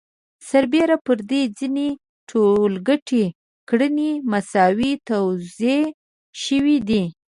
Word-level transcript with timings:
سربېره 0.49 0.97
پر 1.05 1.17
دې 1.29 1.41
ځینې 1.57 1.87
ټولګټې 2.29 3.25
کړنې 3.69 4.11
مساوي 4.31 4.91
توزیع 5.09 5.81
شوي 6.43 6.77
دي 6.87 7.03